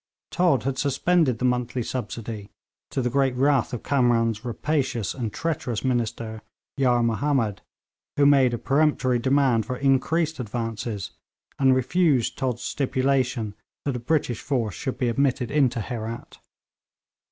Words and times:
Todd 0.31 0.63
had 0.63 0.79
suspended 0.79 1.37
the 1.37 1.45
monthly 1.45 1.83
subsidy, 1.83 2.49
to 2.89 3.03
the 3.03 3.09
great 3.11 3.35
wrath 3.35 3.71
of 3.71 3.83
Kamran's 3.83 4.43
rapacious 4.43 5.13
and 5.13 5.31
treacherous 5.31 5.83
minister 5.85 6.41
Yar 6.77 7.03
Mahomed, 7.03 7.61
who 8.17 8.25
made 8.25 8.51
a 8.51 8.57
peremptory 8.57 9.19
demand 9.19 9.67
for 9.67 9.77
increased 9.77 10.39
advances, 10.39 11.11
and 11.59 11.75
refused 11.75 12.35
Todd's 12.35 12.63
stipulation 12.63 13.53
that 13.85 13.95
a 13.95 13.99
British 13.99 14.41
force 14.41 14.73
should 14.73 14.97
be 14.97 15.07
admitted 15.07 15.51
into 15.51 15.79
Herat. 15.79 16.39